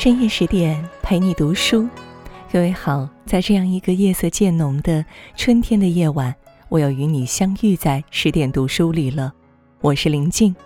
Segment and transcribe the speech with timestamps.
[0.00, 1.86] 深夜十点陪你读书，
[2.50, 5.04] 各位好，在这样一个夜色渐浓的
[5.36, 6.34] 春天的夜晚，
[6.70, 9.30] 我又与你相遇在十点读书里了。
[9.82, 10.56] 我是林静，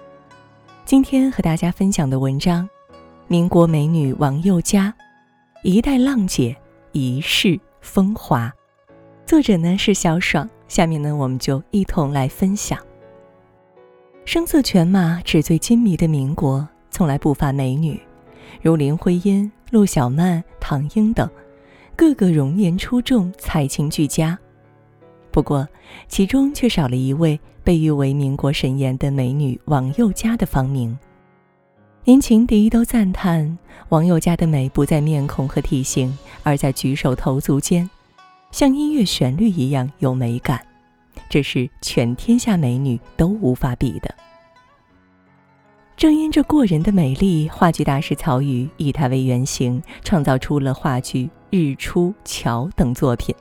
[0.84, 2.62] 今天和大家分享的文章
[3.26, 4.94] 《民国美女王宥嘉，
[5.64, 6.56] 一代浪姐
[6.92, 8.46] 一世风华》，
[9.26, 10.48] 作者呢是小爽。
[10.68, 12.78] 下面呢，我们就一同来分享。
[14.24, 18.00] 声色犬马、纸醉金迷的民国，从来不乏美女。
[18.64, 21.28] 如林徽因、陆小曼、唐英等，
[21.94, 24.38] 个个容颜出众，才情俱佳。
[25.30, 25.68] 不过，
[26.08, 30.98] 其中却少了一位被誉为民国神颜的美女王宥嘉的芳名。
[32.04, 33.58] 连情敌都赞叹
[33.90, 37.90] 王宥嘉的美不在面孔和体型，而在举手投足间，
[38.50, 40.66] 像音乐旋律一样有美感，
[41.28, 44.14] 这是全天下美女都无法比的。
[45.96, 53.34] 正因这过人的美丽，话剧大师曹禺以她为原型，创造出了话剧《日出》《桥》等作品。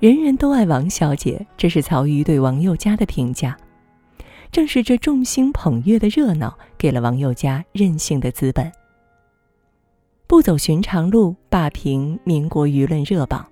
[0.00, 3.56] 人人都爱王小姐，这是曹禺对王宥嘉的评价。
[4.50, 8.70] 正是这众星捧月的热闹，给了王宥嘉任性的资本。
[10.26, 13.46] 不走寻常路，霸屏民国舆论热榜。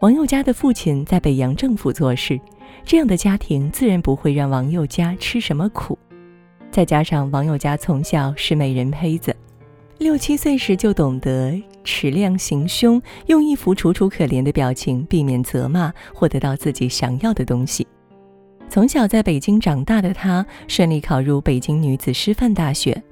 [0.00, 2.40] 王宥嘉的父亲在北洋政府做事，
[2.84, 5.98] 这样的家庭自然不会让王宥嘉吃什么苦。
[6.70, 9.34] 再加上王宥嘉从小是美人胚子，
[9.98, 17.86] 六七岁时就懂得持量行凶，用一副楚楚可怜的表情避免责骂，获得到自己想要的东西。
[18.68, 23.02] 从小在北京长大的他，顺利考入北京女子师范大学。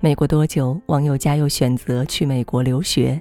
[0.00, 3.20] 没过多久，王宥嘉又选择去美国留学，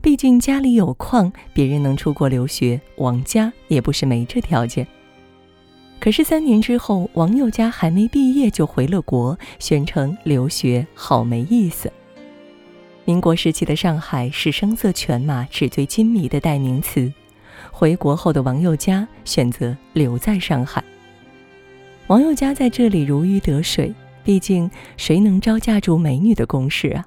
[0.00, 4.86] 毕竟家里有矿，别人能出国留学，王家也不是没这条件。
[6.04, 11.90] 可是三年之后，王宥嘉还没毕业就回了国，宣称留学好没意思。
[13.06, 17.10] 民国时期的上海是声色犬马、纸醉金迷的代名词。
[17.70, 20.84] 回国后的王宥嘉选择留在上海。
[22.08, 23.90] 王宥嘉在这里如鱼得水，
[24.22, 27.06] 毕竟谁能招架住美女的攻势啊？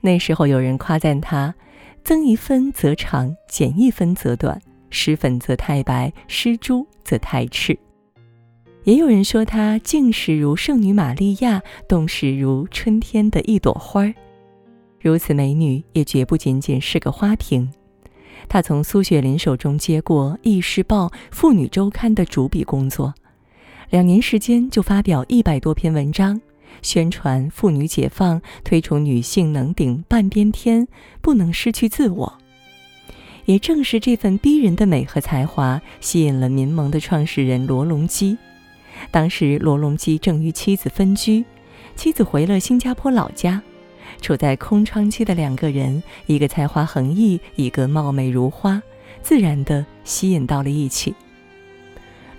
[0.00, 1.54] 那时候有人夸赞他：
[2.02, 4.56] 增一分则长，减一分则短；
[4.88, 7.78] 施粉则太白，施朱则太赤。
[8.84, 14.12] 也有人说她静时如圣女玛利亚，动时如春天的一朵花儿。
[15.00, 17.70] 如此美女，也绝不仅仅是个花瓶。
[18.48, 23.14] 她从苏雪林手中接过《易世报》《妇女周刊》的主笔工作，
[23.90, 26.40] 两年时间就发表一百多篇文章，
[26.82, 30.88] 宣传妇女解放，推崇女性能顶半边天，
[31.20, 32.38] 不能失去自我。
[33.44, 38.36] 也正是这份逼人的美和才华，吸引了民盟的创始人罗隆基。
[39.10, 41.44] 当时罗隆基正与妻子分居，
[41.96, 43.60] 妻子回了新加坡老家，
[44.20, 48.82] 处在空窗期的两个人，一个才华横溢，一个貌美如花，
[49.20, 51.14] 自然的吸引到了一起。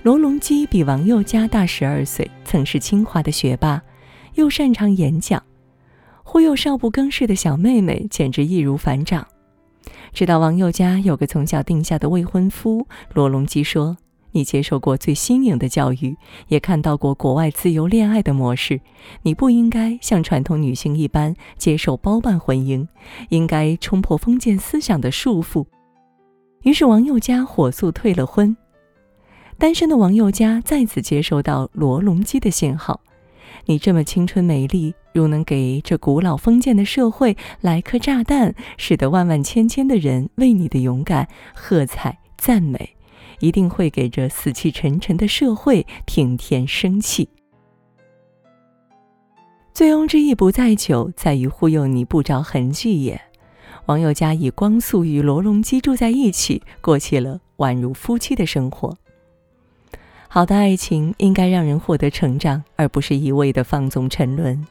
[0.02, 3.82] 罗隆基比王宥嘉大十二岁，曾是清华的学霸，
[4.36, 5.42] 又擅长演讲，
[6.24, 9.26] 忽悠少不更事的小妹妹，简直易如反掌。
[10.12, 13.98] 知道王宥嘉有个从小定下的未婚夫，罗隆基说。
[14.34, 16.18] 你接受过最新颖的教育，
[16.48, 18.82] 也看到过国外自由恋爱的模式。
[19.22, 22.88] 你不应该像传统女性一般接受包办婚姻，
[23.30, 25.66] 应该冲破封建思想的束缚。
[26.64, 28.56] 于是王宥嘉火速退了婚。
[29.58, 33.02] 单身的王宥嘉再次接收到罗隆基的信号：
[33.68, 42.96] 你这么青春美丽，如能给这古老封建的社会来颗炸弹，使得万万千千的人为你的勇敢喝彩赞美。
[43.44, 47.28] 一定会给这死气沉沉的社会添添生气。
[49.74, 53.20] 醉翁之意不在酒，在于忽悠你不着痕迹也。
[53.88, 58.98] 王宥嘉以光速与罗隆基住在一起，过起了宛如夫妻的生活。
[60.30, 64.66] 好的爱情应该让人获得成长，而不是一味的放纵沉沦。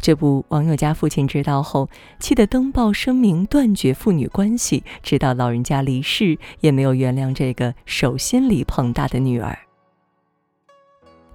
[0.00, 1.88] 这不，王宥嘉父亲知道后，
[2.18, 9.58] 气得登报声明断绝父女关系，直到老人家离世，也没有原谅这个手心里捧大的女儿。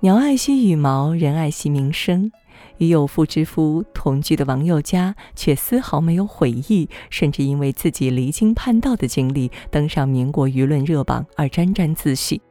[0.01, 2.31] 鸟爱惜羽毛，人爱惜名声。
[2.77, 12.41] 与有妇之夫同居的王宥嘉，却丝毫没有悔意，甚至因为自己离经叛道的经历，登上民国舆论热榜而沾沾自喜。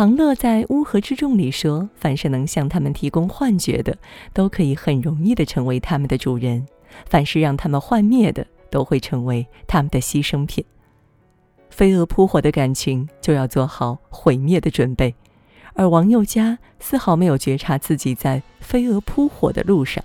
[0.00, 3.98] 庞乐在《乌合之众》里说：“凡是能向他们提供幻觉的，
[4.32, 6.64] 都可以很容易的成为他们的主人；
[7.04, 10.64] 凡是让他们幻灭的，都会成为他们的牺牲品。
[11.68, 15.14] 飞蛾扑火的感情，就要做好毁灭的准备。”
[15.76, 20.02] 而王宥嘉丝毫没有觉察自己在飞蛾扑火的路上。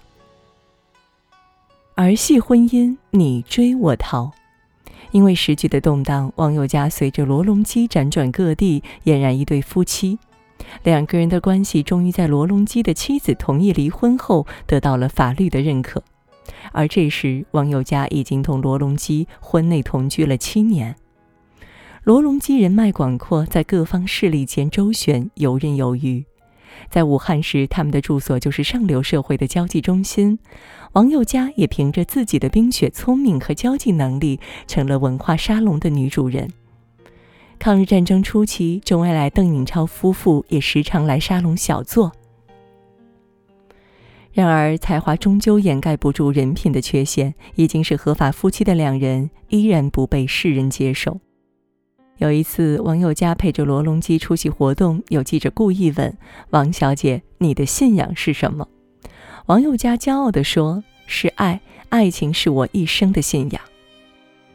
[1.95, 4.33] 儿戏婚姻，你追我逃。
[5.15, 10.19] 因为时局的动荡，王友家随着罗隆基辗转各地，俨然一对夫妻。
[10.83, 16.03] 两个人的关系终于在罗隆基的妻子同意离婚后得到了法律的认可。
[16.73, 20.93] 而这时，王友家已经同罗隆基婚内同居了七年。
[22.03, 26.25] 罗隆基人脉广阔，在各方势力间周旋，游刃有余。
[26.89, 30.39] 在武汉时，他们的住所就是上流社会的交际中心。
[30.93, 36.49] 王佑佳也凭着自己的冰雪聪明和交际能力，成了文化沙龙的女主人。
[37.57, 42.11] 抗日战争初期，周恩来、邓颖超夫妇也时常来沙龙小坐。
[44.33, 47.33] 然而，才华终究掩盖不住人品的缺陷。
[47.55, 51.21] 已经是合法夫妻的两人，依然不被世人接受。
[52.17, 56.17] 有一次，王友佳陪着罗隆基出席活动，有记者故意问
[56.51, 58.65] 王小姐：“你的信仰是什么？”
[59.47, 61.59] 王友佳骄傲地说：“是爱，
[61.89, 63.61] 爱情是我一生的信仰。”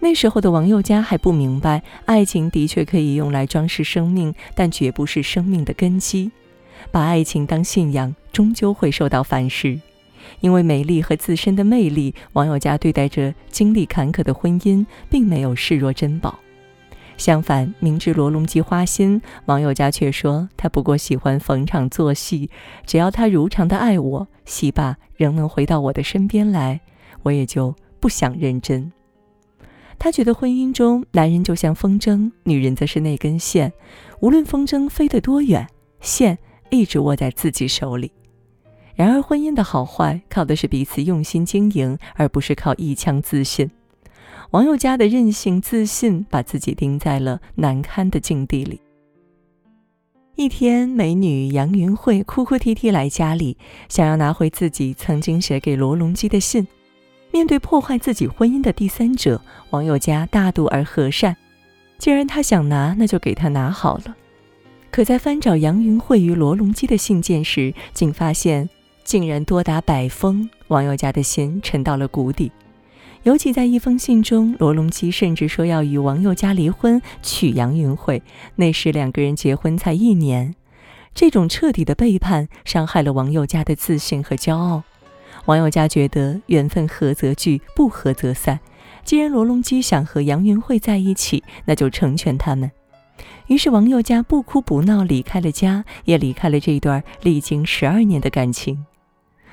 [0.01, 6.31] 那时候的王友佳还不明白，爱情的确可以用来装饰生命，但绝不是生命的根基。
[6.91, 9.79] 把爱情当信仰，终究会受到反噬。
[10.41, 16.39] 因为美丽和自身的魅力，王友佳对待着经历坎坷的婚姻，并没有视若珍宝。
[17.21, 22.49] 相反，明知罗隆基花心，王友佳却说他不过喜欢逢场作戏，
[22.87, 26.81] 只要他如常的爱我，戏罢仍能回到我的身边来，
[27.23, 28.91] 我也就不想认真。
[29.99, 33.71] 他觉得婚姻中，男人就像风筝，女人则是那根线，
[34.21, 35.69] 无论风筝飞得多远，
[36.01, 36.39] 线
[36.71, 38.11] 一直握在自己手里。
[38.95, 43.71] 然而，婚姻的好坏靠的是彼此用心经营，而不是靠一腔自信。
[44.51, 48.81] 王友佳的任性自信，把自己钉在了难堪的境地里。
[50.35, 53.57] 一天，美女杨云慧哭哭啼啼来家里，
[53.89, 56.67] 想要拿回自己曾经写给罗隆基的信。
[57.31, 61.37] 面对破坏自己婚姻的第三者，王友佳大度而和善。
[61.99, 64.17] 既然他想拿，那就给他拿好了。
[64.91, 68.69] 可在翻找杨云慧与罗隆基的信件时，竟发现
[69.05, 72.51] 竟然多达百封，王友佳的心沉到了谷底。
[73.23, 78.23] 尤其在一封信中，罗隆基甚至说要与王佑佳离婚，娶杨云慧。
[78.57, 80.55] 那时两个人结婚才一年，
[81.15, 84.85] 这种彻底的背叛伤害了王佑佳的自信和骄傲。
[85.45, 88.59] 王佑佳觉得缘分合则聚，不合则散。
[89.05, 92.71] 既然罗隆基想和杨云慧在一起，那就成全他们。
[93.49, 98.87] 于是王佑佳不哭不闹离开了家，也离开了这段历经十二年的感情。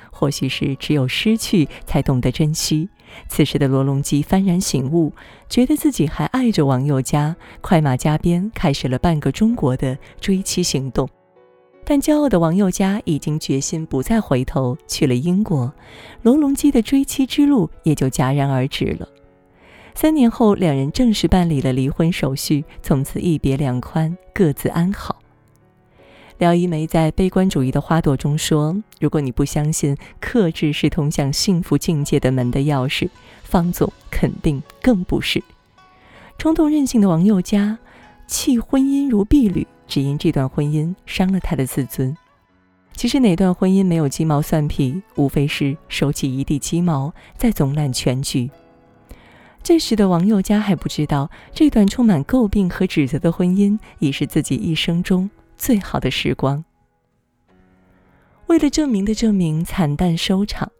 [0.09, 2.89] 或许是只有失去才懂得珍惜。
[3.27, 5.13] 此时的罗隆基幡然醒悟，
[5.49, 11.09] 觉得自己还爱着王佑佳，快马加鞭开始了半个中国的追妻行动。
[11.83, 15.73] 但骄傲的王佑佳已经决心不再回头，去了英国，
[16.21, 19.07] 罗隆基的追妻之路也就戛然而止了。
[19.95, 25.17] 三年后，两人正式办理了离婚手续，从此一别两宽，各自安好。
[26.37, 33.09] 廖一梅在《悲观主义的花朵》中说：“如果你不相信克制是通向幸福境界的门的钥匙，
[33.43, 35.43] 方总肯定更不是。”
[36.37, 37.79] 冲动任性的王佑嘉
[38.27, 42.15] 弃婚姻如敝履，只因这段婚姻伤了他的自尊。
[42.93, 45.01] 其实哪段婚姻没有鸡毛蒜皮？
[45.15, 48.51] 无非是收起一地鸡毛，再总揽全局。
[49.63, 55.27] 这时的王佑嘉还不知道，这段充满诟病和指责的婚姻，已是自己一生中。
[55.57, 56.63] 最好的时光。
[58.47, 60.71] 为了证明的证明，惨淡收场。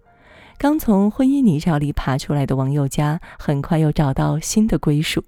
[0.58, 5.24] 刚从婚姻泥沼里爬出来的王佑嘉，很快又找到新的归属。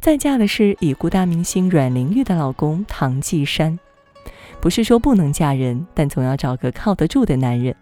[0.00, 3.78] 再嫁的是已故大明星阮玲玉的老公唐季山。
[4.60, 7.76] 不是说不能嫁人，但总要找个靠得住的男人。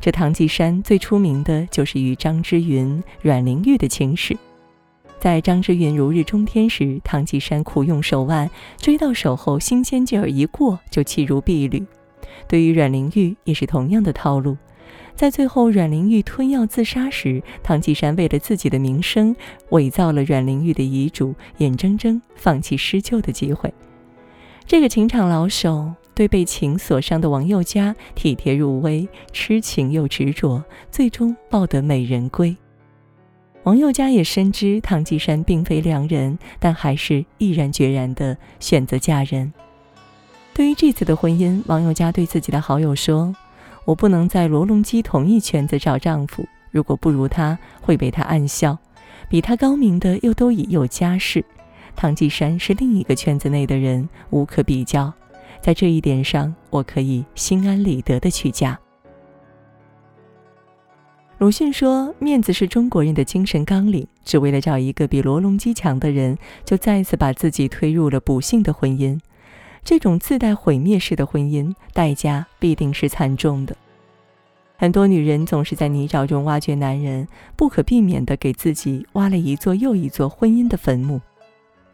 [0.00, 4.36] 这唐季山最出名的就是与张之云、阮玲玉的情史。
[5.24, 11.82] 在张之云如日中天时，唐季山苦用手腕，追到手后，新鲜劲儿一过就弃如敝履。
[12.46, 14.54] 对于阮玲玉也是同样的套路。
[15.14, 19.34] 在最后阮玲玉吞药自杀时，唐季山为了自己的名声，
[19.70, 23.72] 伪造了阮玲玉的遗嘱，眼睁睁放弃施救的机会。
[24.66, 32.54] 这个情场老手对被情所伤的王宥嘉体贴入微，痴情又执着，最终抱得美人归。
[33.64, 39.50] 王宥嘉也深知唐季山并非良人，但还是毅然决然地选择嫁人。
[40.52, 43.34] 对于这次的婚姻，王宥嘉对自己的好友说
[43.86, 48.76] ：“我不能在罗隆基同一圈子找丈夫，如果不如他，会被他暗笑。
[49.30, 51.42] 比他高明的又都已有家室，
[51.96, 55.10] 唐季山是另一个圈子内的人，无可比较。
[55.62, 58.78] 在这一点上，我可以心安理得地去嫁。”
[61.44, 69.20] 鲁迅说：“面子是中国人的精神纲领，只为了找一个比罗隆基强的人，就再次把自己推入了不幸的婚姻。
[69.84, 73.76] 这种自带毁灭式的婚姻，代价必定是惨重的。
[74.78, 81.20] 很多女人总是在泥沼中挖掘男人，不可避免地给自己挖了一座又一座婚姻的坟墓。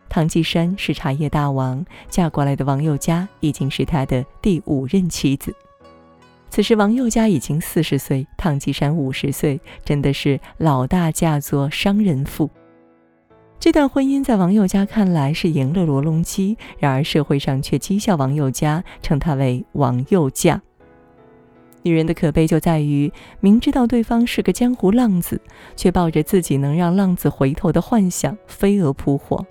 [0.09, 5.53] 唐季山是茶叶大王，嫁过来的王宥嘉已经是他的第五任妻子。”
[6.51, 12.51] 此时，王佑嘉已经四十岁，唐继山五十岁，真的是老大嫁作商人妇。
[13.61, 20.61] 这段婚姻在王佑嘉看来是赢了罗隆基，然而社会上却讥笑王佑嘉，称他为“王佑嫁”。
[21.83, 25.41] 女人的可悲就在于，明知道对方是个江湖浪子，
[25.77, 29.47] 却抱着自己能让浪子回头的幻想，飞蛾扑火。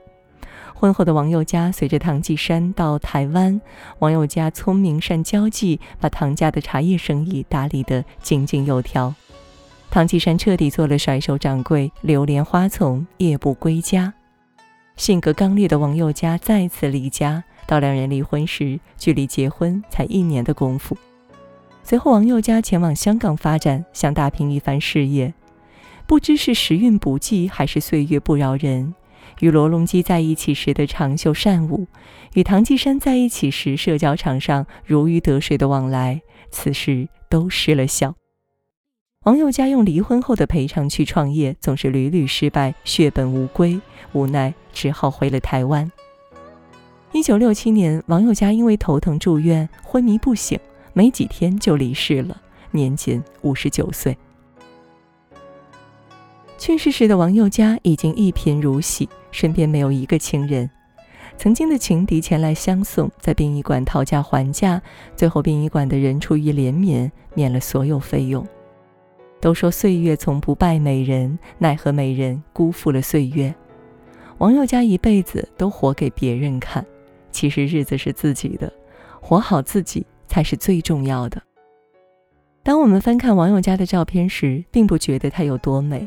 [0.80, 3.60] 婚后的王佑嘉随着唐季山到台湾，
[4.00, 9.14] 王佑嘉聪明善交际，把唐家的茶叶生意打理得井井有条。
[9.92, 14.14] 唐季山彻底做了甩手掌柜，流连花丛，夜不归家。
[14.96, 20.98] 性格刚烈的王佑嘉再次离家，到两人离婚时，距离结婚才一年的功夫。
[21.84, 25.34] 随后，王佑嘉前往香港发展，想打拼一番事业。
[26.08, 28.96] 不知是时运不济，还是岁月不饶人。
[29.40, 31.88] 与罗隆基在一起时的长袖善舞，
[32.34, 38.16] 与唐季山在一起时社交场上如鱼得水的往来，此时都失了效。
[39.26, 43.80] 王佑嘉用离婚后的赔偿去创业，总是屡屡失败，血本无归，
[44.14, 45.92] 无奈只好回了台湾。
[47.12, 50.60] 一九六七年，王佑嘉因为头疼住院，昏迷不醒，
[50.94, 52.40] 没几天就离世了，
[52.72, 54.18] 年仅五十九岁。
[56.58, 60.70] 去世时的王佑嘉已经一贫如洗，身边没有一个亲人。
[61.38, 64.82] 曾经的情敌前来相送，在殡仪馆讨价还价，
[65.16, 68.46] 最后殡仪馆的人出于怜悯，免了所有费用。
[69.40, 73.56] 都说岁月从不败美人，奈何美人辜负了岁月。
[74.40, 76.86] 王佑嘉一辈子都活给别人看，
[77.32, 78.72] 其实日子是自己的，
[79.22, 81.42] 活好自己才是最重要的。
[82.64, 86.06] 当我们翻看王佑嘉的照片时，并不觉得她有多美。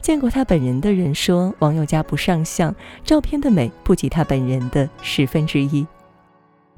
[0.00, 5.86] 见过他本人的人说，王佑嘉不上相，照片的美不及他本人的十分之一。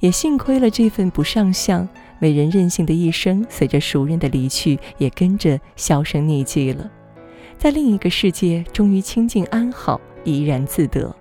[0.01, 1.89] 也幸亏了这份不上相，
[2.19, 6.91] 美人任性的一生，随着熟人的离去，也跟着销声匿迹了。
[7.57, 11.15] 在另一个世界，终于清静安好，怡然自得。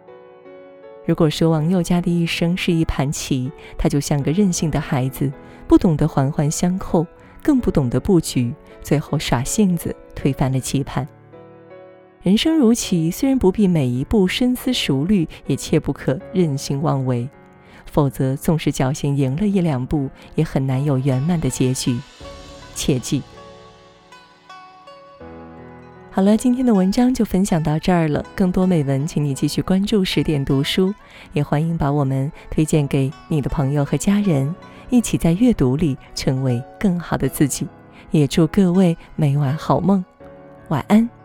[1.06, 5.32] 如果说王佑嘉的一生是一盘棋，他就像个任性的孩子，
[5.68, 7.06] 不懂得环环相扣，
[7.44, 11.08] 更不懂得布局，最后耍性子，推翻了棋盘。
[12.24, 17.28] 人生如棋，虽然不必每一步深思熟虑，也切不可任性妄为，
[17.88, 21.98] 否则纵使侥幸赢了一两步，也很难有圆满的结局。
[22.76, 23.24] 切记。
[26.12, 28.24] 好了，今天的文章就分享到这儿了。
[28.36, 30.94] 更多美文，请你继续关注十点读书，
[31.34, 34.54] 也欢迎把我们推荐给你的朋友和家人，
[34.92, 37.66] 一起在阅读里成为更好的自己。
[38.12, 40.06] 也祝各位每晚好梦，
[40.68, 41.21] 晚安。